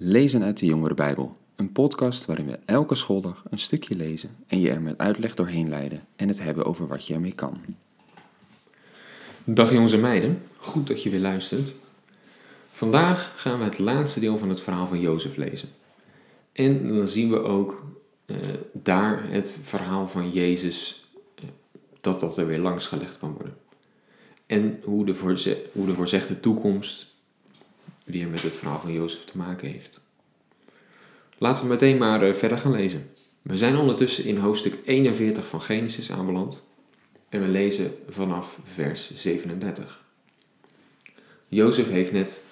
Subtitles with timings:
[0.00, 4.60] Lezen uit de Jongere Bijbel, een podcast waarin we elke schooldag een stukje lezen en
[4.60, 7.60] je er met uitleg doorheen leiden en het hebben over wat je ermee kan.
[9.44, 11.74] Dag jongens en meiden, goed dat je weer luistert.
[12.70, 15.68] Vandaag gaan we het laatste deel van het verhaal van Jozef lezen.
[16.52, 17.86] En dan zien we ook
[18.26, 18.36] uh,
[18.72, 21.08] daar het verhaal van Jezus,
[21.42, 21.48] uh,
[22.00, 23.56] dat dat er weer langs gelegd kan worden.
[24.46, 27.16] En hoe de, hoe de voorzegde toekomst
[28.08, 30.00] weer met het verhaal van Jozef te maken heeft.
[31.38, 33.10] Laten we meteen maar uh, verder gaan lezen.
[33.42, 36.62] We zijn ondertussen in hoofdstuk 41 van Genesis aanbeland
[37.28, 40.04] en we lezen vanaf vers 37.
[41.48, 42.42] Jozef heeft net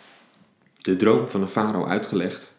[0.81, 2.55] de droom van de farao uitgelegd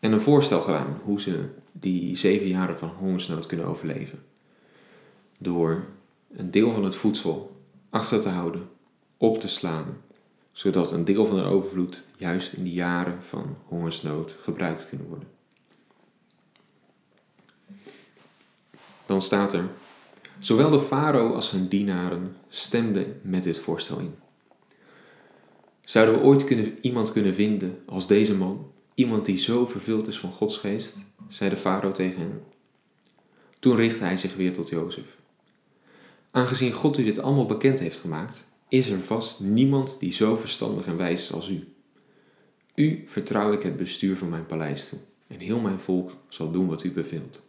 [0.00, 4.24] en een voorstel gedaan hoe ze die zeven jaren van hongersnood kunnen overleven.
[5.38, 5.84] Door
[6.36, 8.68] een deel van het voedsel achter te houden,
[9.16, 9.96] op te slaan,
[10.52, 15.28] zodat een deel van de overvloed juist in die jaren van hongersnood gebruikt kunnen worden.
[19.06, 19.64] Dan staat er:
[20.38, 24.14] Zowel de farao als zijn dienaren stemden met dit voorstel in.
[25.80, 30.18] Zouden we ooit kunnen, iemand kunnen vinden als deze man, iemand die zo vervuld is
[30.18, 31.04] van Gods geest?
[31.28, 32.42] zei de farao tegen hem.
[33.58, 35.16] Toen richtte hij zich weer tot Jozef.
[36.30, 40.86] Aangezien God u dit allemaal bekend heeft gemaakt, is er vast niemand die zo verstandig
[40.86, 41.68] en wijs is als u.
[42.74, 46.66] U vertrouw ik het bestuur van mijn paleis toe, en heel mijn volk zal doen
[46.66, 47.46] wat u beveelt.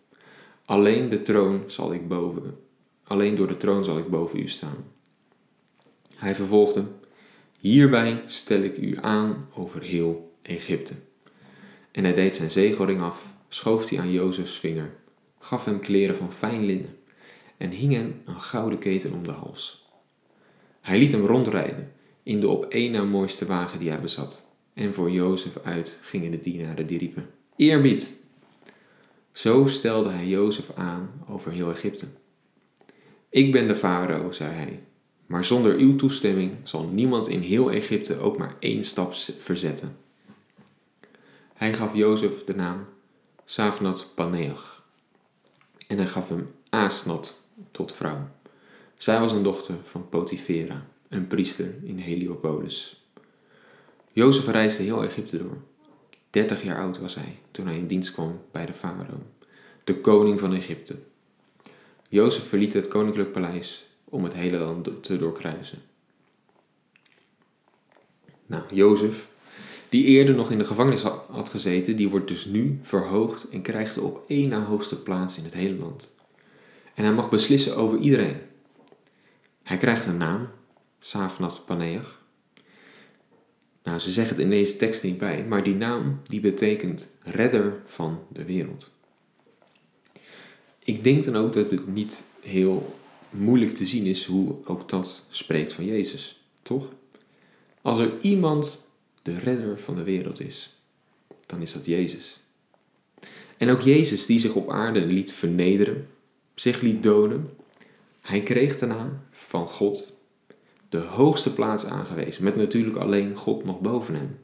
[0.66, 2.58] Alleen de troon zal ik boven,
[3.04, 4.86] alleen door de troon zal ik boven u staan.
[6.16, 6.86] Hij vervolgde:
[7.60, 10.94] Hierbij stel ik u aan over heel Egypte.
[11.92, 14.94] En hij deed zijn zegelring af, schoof die aan Jozefs vinger,
[15.40, 16.98] gaf hem kleren van fijn linnen
[17.58, 19.83] en hing hem een gouden keten om de hals.
[20.84, 21.92] Hij liet hem rondrijden
[22.24, 24.44] in de op één na mooiste wagen die hij bezat.
[24.74, 28.22] En voor Jozef uit gingen de dienaren die riepen: Eerbied!
[29.32, 32.08] Zo stelde hij Jozef aan over heel Egypte.
[33.30, 34.84] Ik ben de farao, zei hij,
[35.26, 39.98] maar zonder uw toestemming zal niemand in heel Egypte ook maar één stap verzetten.
[41.54, 42.86] Hij gaf Jozef de naam
[43.46, 44.84] Safnat Paneach
[45.88, 47.42] en hij gaf hem Asnat
[47.72, 48.28] tot vrouw.
[49.04, 53.04] Zij was een dochter van Potifera, een priester in Heliopolis.
[54.12, 55.58] Jozef reisde heel Egypte door.
[56.30, 59.24] Dertig jaar oud was hij toen hij in dienst kwam bij de farao,
[59.84, 61.00] de koning van Egypte.
[62.10, 65.82] Jozef verliet het koninklijk paleis om het hele land te doorkruisen.
[68.46, 69.28] Nou, Jozef,
[69.90, 73.96] die eerder nog in de gevangenis had gezeten, die wordt dus nu verhoogd en krijgt
[73.96, 76.12] de op één na hoogste plaats in het hele land.
[76.94, 78.52] En hij mag beslissen over iedereen.
[79.64, 80.50] Hij krijgt een naam,
[81.00, 82.22] Safnat Paneach.
[83.84, 87.82] Nou, ze zeggen het in deze tekst niet bij, maar die naam die betekent redder
[87.86, 88.92] van de wereld.
[90.84, 92.96] Ik denk dan ook dat het niet heel
[93.30, 96.90] moeilijk te zien is hoe ook dat spreekt van Jezus, toch?
[97.82, 98.88] Als er iemand
[99.22, 100.78] de redder van de wereld is,
[101.46, 102.40] dan is dat Jezus.
[103.58, 106.08] En ook Jezus die zich op aarde liet vernederen,
[106.56, 107.50] zich liet doden,
[108.22, 110.16] hij kreeg daarna van God
[110.90, 114.40] de hoogste plaats aangewezen, met natuurlijk alleen God nog boven hem.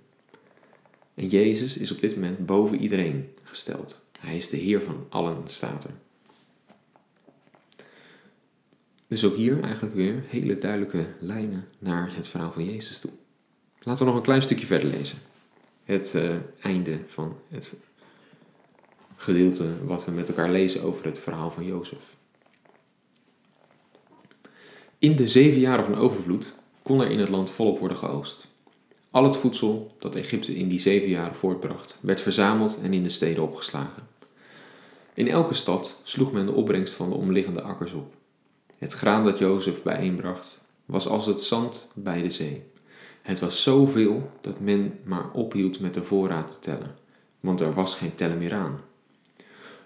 [1.14, 4.06] En Jezus is op dit moment boven iedereen gesteld.
[4.20, 5.94] Hij is de Heer van allen, staat er.
[9.08, 13.12] Dus ook hier eigenlijk weer hele duidelijke lijnen naar het verhaal van Jezus toe.
[13.80, 15.18] Laten we nog een klein stukje verder lezen.
[15.84, 17.76] Het uh, einde van het
[19.16, 22.18] gedeelte wat we met elkaar lezen over het verhaal van Jozef.
[25.00, 28.48] In de zeven jaren van overvloed kon er in het land volop worden geoogst.
[29.12, 33.10] Al het voedsel dat Egypte in die zeven jaren voortbracht, werd verzameld en in de
[33.10, 34.08] steden opgeslagen.
[35.14, 38.14] In elke stad sloeg men de opbrengst van de omliggende akkers op.
[38.78, 42.64] Het graan dat Jozef bijeenbracht was als het zand bij de zee.
[43.22, 46.96] Het was zoveel dat men maar ophield met de voorraad te tellen,
[47.40, 48.82] want er was geen tellen meer aan.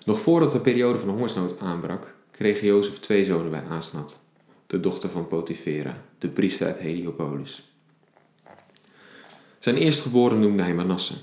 [0.06, 4.22] Nog voordat de periode van hongersnood aanbrak, kreeg Jozef twee zonen bij Asnat
[4.74, 7.74] de dochter van Potifera, de priester uit Heliopolis.
[9.60, 11.14] Zijn eerstgeboren noemde hij Manasse,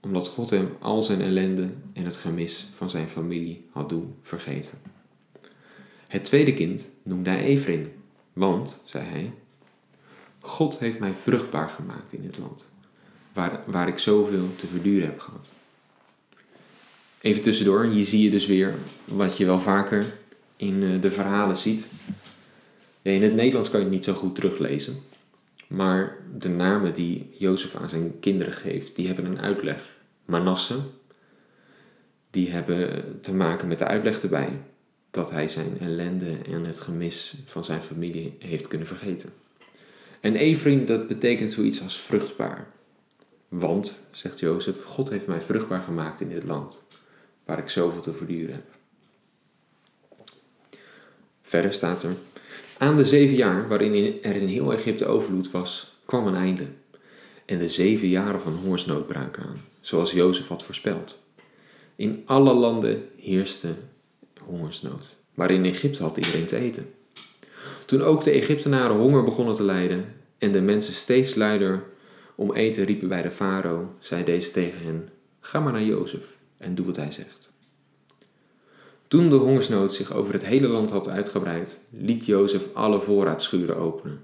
[0.00, 4.78] omdat God hem al zijn ellende en het gemis van zijn familie had doen vergeten.
[6.06, 7.92] Het tweede kind noemde hij Ephraim,
[8.32, 9.32] want, zei hij,
[10.40, 12.68] God heeft mij vruchtbaar gemaakt in het land,
[13.32, 15.52] waar, waar ik zoveel te verduren heb gehad.
[17.20, 20.18] Even tussendoor, hier zie je dus weer wat je wel vaker
[20.56, 21.88] in eh, de verhalen ziet
[23.02, 24.96] in het Nederlands kan je het niet zo goed teruglezen.
[25.66, 30.78] Maar de namen die Jozef aan zijn kinderen geeft, die hebben een uitleg Manasse,
[32.30, 34.58] die hebben te maken met de uitleg erbij
[35.10, 39.32] dat hij zijn ellende en het gemis van zijn familie heeft kunnen vergeten.
[40.20, 42.66] En Ephraim, dat betekent zoiets als vruchtbaar.
[43.48, 46.84] Want, zegt Jozef, God heeft mij vruchtbaar gemaakt in dit land,
[47.44, 48.64] waar ik zoveel te verduren heb.
[51.42, 52.16] Verder staat er,
[52.82, 56.66] aan de zeven jaar waarin er in heel Egypte overvloed was, kwam een einde.
[57.44, 61.18] En de zeven jaren van hongersnood braken aan, zoals Jozef had voorspeld.
[61.96, 63.68] In alle landen heerste
[64.44, 66.86] hongersnood, maar in Egypte had iedereen te eten.
[67.86, 71.84] Toen ook de Egyptenaren honger begonnen te lijden en de mensen steeds luider
[72.34, 75.08] om eten riepen bij de farao, zei deze tegen hen:
[75.40, 77.51] Ga maar naar Jozef en doe wat hij zegt.
[79.12, 84.22] Toen de hongersnood zich over het hele land had uitgebreid, liet Jozef alle voorraadschuren openen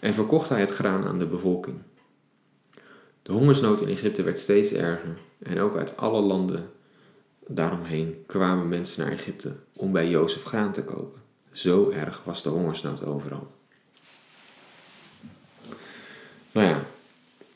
[0.00, 1.76] en verkocht hij het graan aan de bevolking.
[3.22, 6.70] De hongersnood in Egypte werd steeds erger en ook uit alle landen
[7.46, 11.20] daaromheen kwamen mensen naar Egypte om bij Jozef graan te kopen.
[11.52, 13.52] Zo erg was de hongersnood overal.
[16.52, 16.84] Nou ja,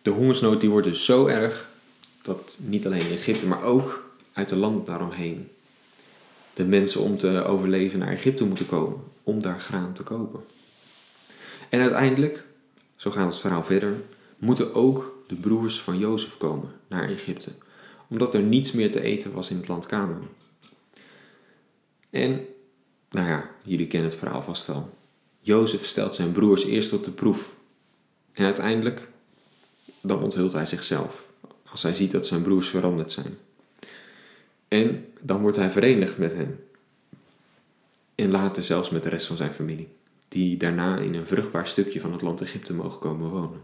[0.03, 1.69] de hongersnood die wordt dus zo erg
[2.23, 5.49] dat niet alleen in Egypte, maar ook uit de land daaromheen
[6.59, 10.41] de mensen om te overleven naar Egypte moeten komen om daar graan te kopen.
[11.69, 12.45] En uiteindelijk,
[12.97, 13.93] zo gaat het verhaal verder,
[14.39, 17.53] moeten ook de broers van Jozef komen naar Egypte,
[18.09, 20.29] omdat er niets meer te eten was in het land Canaan.
[22.11, 22.47] En,
[23.11, 24.91] nou ja, jullie kennen het verhaal vast wel.
[25.41, 27.55] Jozef stelt zijn broers eerst op de proef.
[28.33, 29.09] En uiteindelijk,
[30.01, 31.25] dan onthult hij zichzelf,
[31.71, 33.39] als hij ziet dat zijn broers veranderd zijn.
[34.69, 36.61] En dan wordt hij verenigd met hen.
[38.15, 39.89] En later zelfs met de rest van zijn familie,
[40.29, 43.61] die daarna in een vruchtbaar stukje van het land Egypte mogen komen wonen.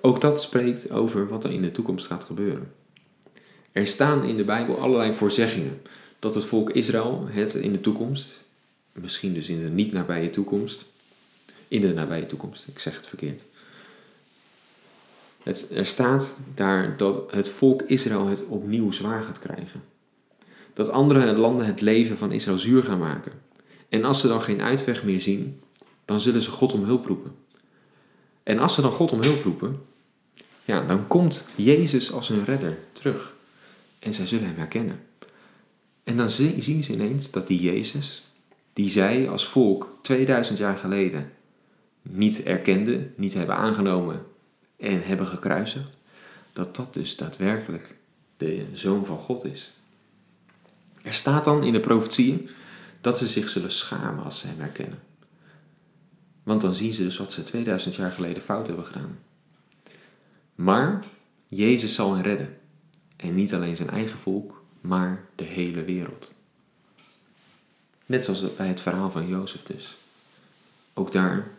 [0.00, 2.72] Ook dat spreekt over wat er in de toekomst gaat gebeuren.
[3.72, 5.82] Er staan in de Bijbel allerlei voorzeggingen
[6.18, 8.42] dat het volk Israël het in de toekomst,
[8.92, 10.84] misschien dus in de niet nabije toekomst,
[11.68, 13.44] in de nabije toekomst, ik zeg het verkeerd.
[15.74, 19.82] Er staat daar dat het volk Israël het opnieuw zwaar gaat krijgen.
[20.74, 23.32] Dat andere landen het leven van Israël zuur gaan maken.
[23.88, 25.60] En als ze dan geen uitweg meer zien,
[26.04, 27.34] dan zullen ze God om hulp roepen.
[28.42, 29.80] En als ze dan God om hulp roepen,
[30.64, 33.34] ja, dan komt Jezus als hun redder terug.
[33.98, 35.00] En zij zullen hem herkennen.
[36.04, 38.22] En dan zien ze ineens dat die Jezus,
[38.72, 41.32] die zij als volk 2000 jaar geleden
[42.02, 44.22] niet erkenden, niet hebben aangenomen
[44.78, 45.90] en hebben gekruisigd,
[46.52, 47.94] dat dat dus daadwerkelijk
[48.36, 49.72] de Zoon van God is.
[51.02, 52.50] Er staat dan in de profetieën
[53.00, 54.98] dat ze zich zullen schamen als ze hem herkennen.
[56.42, 59.18] Want dan zien ze dus wat ze 2000 jaar geleden fout hebben gedaan.
[60.54, 61.04] Maar
[61.48, 62.58] Jezus zal hen redden.
[63.16, 66.32] En niet alleen zijn eigen volk, maar de hele wereld.
[68.06, 69.96] Net zoals bij het verhaal van Jozef dus.
[70.94, 71.50] Ook daar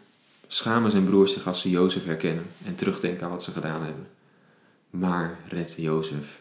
[0.52, 4.08] schamen zijn broers zich als ze Jozef herkennen en terugdenken aan wat ze gedaan hebben.
[4.90, 6.40] Maar redt Jozef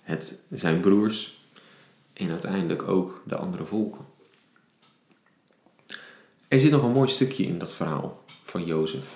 [0.00, 1.38] het, zijn broers
[2.12, 4.04] en uiteindelijk ook de andere volken.
[6.48, 9.06] Er zit nog een mooi stukje in dat verhaal van Jozef.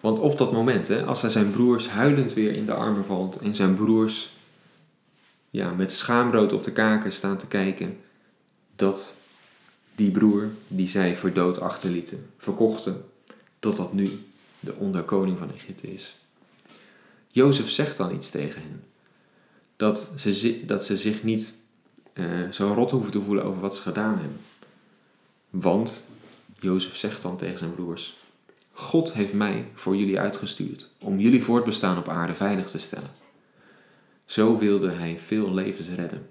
[0.00, 3.36] Want op dat moment, hè, als hij zijn broers huilend weer in de armen valt
[3.36, 4.30] en zijn broers
[5.50, 8.00] ja, met schaamrood op de kaken staan te kijken,
[8.76, 9.16] dat
[9.94, 13.04] die broer die zij voor dood achterlieten, verkochten,
[13.58, 14.24] dat dat nu
[14.60, 16.18] de onderkoning van Egypte is.
[17.28, 18.82] Jozef zegt dan iets tegen hen.
[19.76, 21.54] Dat ze, dat ze zich niet
[22.14, 24.40] uh, zo rot hoeven te voelen over wat ze gedaan hebben.
[25.50, 26.04] Want
[26.60, 28.16] Jozef zegt dan tegen zijn broers:
[28.72, 33.10] God heeft mij voor jullie uitgestuurd om jullie voortbestaan op aarde veilig te stellen.
[34.24, 36.28] Zo wilde hij veel levens redden.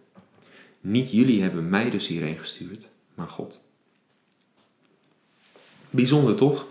[0.81, 2.87] Niet jullie hebben mij dus hierheen gestuurd,
[3.19, 3.59] maar God.
[5.89, 6.65] Bijzonder toch?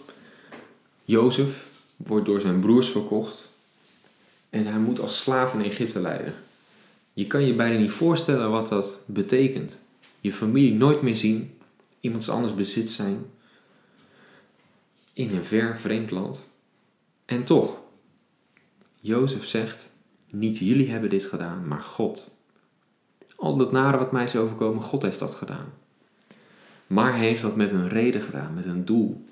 [1.04, 3.50] Jozef wordt door zijn broers verkocht
[4.50, 6.34] en hij moet als slaaf in Egypte lijden.
[7.12, 9.78] Je kan je bijna niet voorstellen wat dat betekent.
[10.20, 11.58] Je familie nooit meer zien,
[12.00, 13.30] iemands anders bezit zijn,
[15.12, 16.48] in een ver vreemd land.
[17.24, 17.76] En toch,
[19.00, 19.90] Jozef zegt,
[20.30, 22.34] niet jullie hebben dit gedaan, maar God.
[23.36, 25.72] Al dat nare wat mij is overkomen, God heeft dat gedaan.
[26.88, 29.24] Maar hij heeft dat met een reden gedaan, met een doel.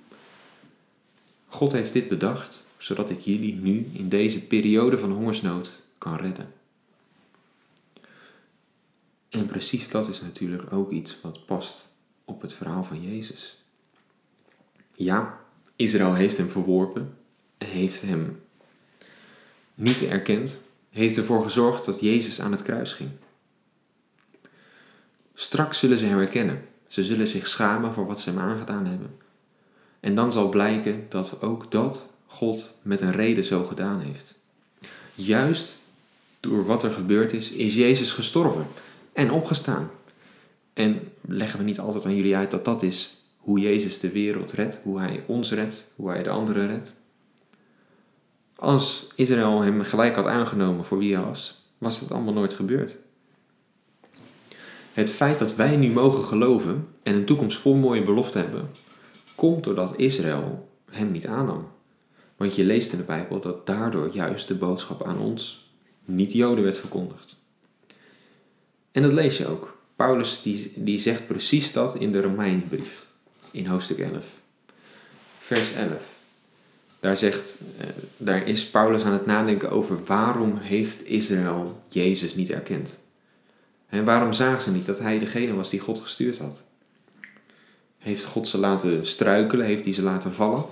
[1.47, 6.53] God heeft dit bedacht, zodat ik jullie nu in deze periode van hongersnood kan redden.
[9.29, 11.87] En precies dat is natuurlijk ook iets wat past
[12.25, 13.65] op het verhaal van Jezus.
[14.95, 15.41] Ja,
[15.77, 17.17] Israël heeft hem verworpen,
[17.59, 18.43] heeft hem
[19.75, 20.61] niet erkent,
[20.91, 23.11] heeft ervoor gezorgd dat Jezus aan het kruis ging.
[25.35, 26.69] Straks zullen ze hem herkennen.
[26.87, 29.17] Ze zullen zich schamen voor wat ze hem aangedaan hebben.
[30.01, 34.35] En dan zal blijken dat ook dat God met een reden zo gedaan heeft.
[35.15, 35.77] Juist
[36.41, 38.67] door wat er gebeurd is, is Jezus gestorven
[39.13, 39.91] en opgestaan.
[40.73, 44.53] En leggen we niet altijd aan jullie uit dat dat is hoe Jezus de wereld
[44.53, 46.93] redt, hoe hij ons redt, hoe hij de anderen redt?
[48.57, 52.97] Als Israël hem gelijk had aangenomen voor wie hij was, was dat allemaal nooit gebeurd.
[54.97, 58.71] Het feit dat wij nu mogen geloven en een toekomst vol mooie beloften hebben,
[59.35, 61.69] komt doordat Israël hem niet aannam.
[62.37, 65.71] Want je leest in de Bijbel dat daardoor juist de boodschap aan ons,
[66.05, 67.37] niet-Joden, werd verkondigd.
[68.93, 69.79] En dat lees je ook.
[69.97, 73.07] Paulus die, die zegt precies dat in de Romeinenbrief,
[73.51, 74.25] in hoofdstuk 11.
[75.39, 75.91] Vers 11.
[77.01, 77.87] Daar, zegt, eh,
[78.17, 83.05] daar is Paulus aan het nadenken over waarom heeft Israël Jezus niet erkend.
[83.97, 86.63] En waarom zagen ze niet dat hij degene was die God gestuurd had?
[87.99, 89.67] Heeft God ze laten struikelen?
[89.67, 90.65] Heeft hij ze laten vallen?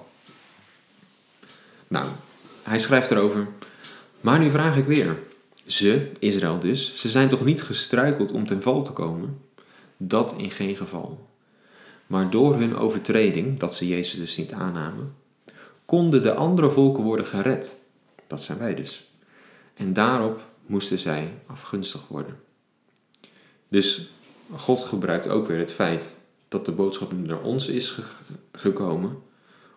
[1.89, 2.09] Nou,
[2.63, 3.47] hij schrijft erover.
[4.21, 5.17] Maar nu vraag ik weer.
[5.67, 9.41] Ze, Israël dus, ze zijn toch niet gestruikeld om ten val te komen?
[9.97, 11.29] Dat in geen geval.
[12.07, 15.15] Maar door hun overtreding, dat ze Jezus dus niet aannamen,
[15.85, 17.77] konden de andere volken worden gered.
[18.27, 19.11] Dat zijn wij dus.
[19.75, 22.37] En daarop moesten zij afgunstig worden.
[23.69, 24.09] Dus
[24.57, 26.17] God gebruikt ook weer het feit
[26.49, 27.99] dat de boodschap nu naar ons is
[28.53, 29.23] gekomen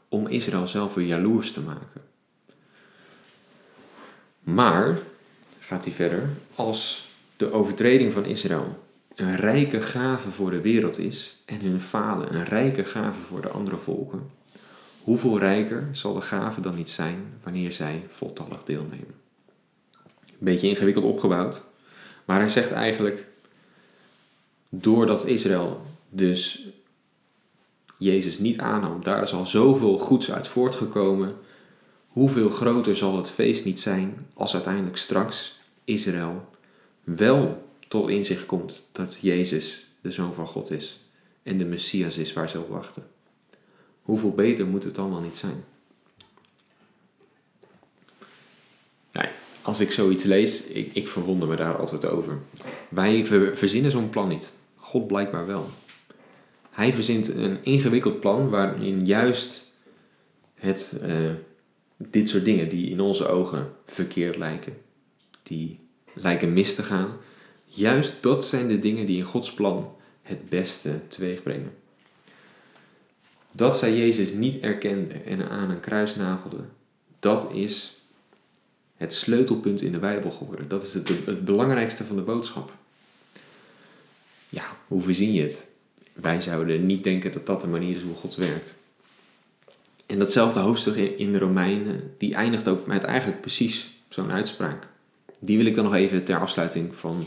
[0.09, 2.01] om Israël zelf weer jaloers te maken.
[4.39, 4.99] Maar,
[5.59, 11.37] gaat hij verder, als de overtreding van Israël een rijke gave voor de wereld is
[11.45, 14.29] en hun falen een rijke gave voor de andere volken,
[15.03, 19.15] hoeveel rijker zal de gave dan niet zijn wanneer zij voltallig deelnemen?
[20.25, 21.63] Een beetje ingewikkeld opgebouwd,
[22.25, 23.27] maar hij zegt eigenlijk,
[24.69, 26.67] doordat Israël dus
[27.97, 31.35] Jezus niet aannam, daar is al zoveel goeds uit voortgekomen.
[32.07, 36.49] Hoeveel groter zal het feest niet zijn als uiteindelijk straks Israël
[37.03, 40.99] wel tot inzicht komt dat Jezus de Zoon van God is
[41.43, 43.07] en de Messias is waar ze op wachten.
[44.01, 45.63] Hoeveel beter moet het dan wel niet zijn?
[49.11, 49.29] Nee,
[49.67, 52.37] als ik zoiets lees, ik, ik verwonder me daar altijd over.
[52.89, 54.51] Wij verzinnen zo'n plan niet.
[54.75, 55.69] God blijkbaar wel.
[56.69, 59.71] Hij verzint een ingewikkeld plan waarin juist
[60.55, 61.31] het, uh,
[61.97, 64.77] dit soort dingen die in onze ogen verkeerd lijken,
[65.43, 65.79] die
[66.13, 67.17] lijken mis te gaan,
[67.65, 71.73] juist dat zijn de dingen die in Gods plan het beste teweeg brengen.
[73.51, 76.63] Dat zij Jezus niet erkende en aan een kruis nagelde,
[77.19, 77.96] dat is
[78.97, 80.67] het sleutelpunt in de Bijbel geworden.
[80.67, 82.73] Dat is het, het belangrijkste van de boodschap.
[84.49, 85.67] Ja, hoe verzin je het?
[86.13, 88.75] Wij zouden niet denken dat dat de manier is hoe God werkt.
[90.05, 94.87] En datzelfde hoofdstuk in de Romeinen, die eindigt ook met eigenlijk precies zo'n uitspraak.
[95.39, 97.25] Die wil ik dan nog even ter afsluiting van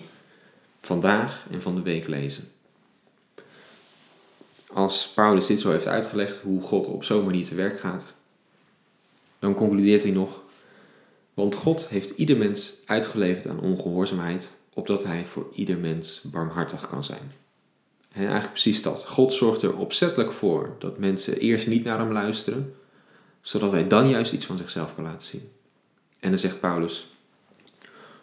[0.80, 2.44] vandaag en van de week lezen.
[4.72, 8.14] Als Paulus dit zo heeft uitgelegd, hoe God op zo'n manier te werk gaat,
[9.38, 10.39] dan concludeert hij nog:
[11.40, 17.04] Want God heeft ieder mens uitgeleverd aan ongehoorzaamheid, opdat hij voor ieder mens barmhartig kan
[17.04, 17.32] zijn.
[18.12, 19.06] En eigenlijk precies dat.
[19.06, 22.74] God zorgt er opzettelijk voor dat mensen eerst niet naar hem luisteren,
[23.40, 25.48] zodat hij dan juist iets van zichzelf kan laten zien.
[26.18, 27.16] En dan zegt Paulus: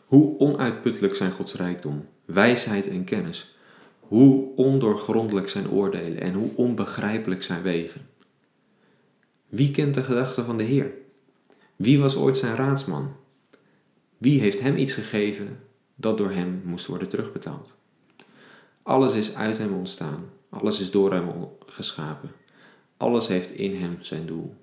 [0.05, 3.55] Hoe onuitputtelijk zijn Gods rijkdom, wijsheid en kennis.
[3.99, 8.07] Hoe ondoorgrondelijk zijn oordelen en hoe onbegrijpelijk zijn wegen.
[9.49, 11.05] Wie kent de gedachten van de Heer?
[11.77, 13.15] Wie was ooit zijn raadsman?
[14.17, 15.59] Wie heeft hem iets gegeven
[15.95, 17.75] dat door hem moest worden terugbetaald?
[18.83, 20.29] Alles is uit hem ontstaan.
[20.49, 21.29] Alles is door hem
[21.65, 22.31] geschapen.
[22.97, 24.55] Alles heeft in hem zijn doel.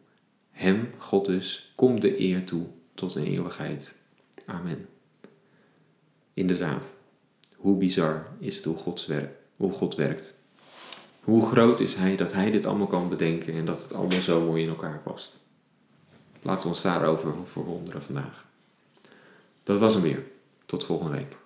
[0.50, 3.94] Hem, God dus, komt de eer toe tot een eeuwigheid.
[4.46, 4.88] Amen.
[6.34, 6.92] Inderdaad,
[7.56, 9.10] hoe bizar is het hoe, Gods
[9.56, 10.38] hoe God werkt.
[11.20, 14.44] Hoe groot is Hij dat Hij dit allemaal kan bedenken en dat het allemaal zo
[14.44, 15.43] mooi in elkaar past.
[16.44, 18.44] Laten we ons daarover verwonderen vandaag.
[19.62, 20.22] Dat was hem weer.
[20.66, 21.36] Tot volgende week.